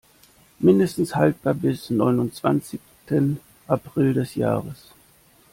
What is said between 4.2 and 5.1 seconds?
Jahres.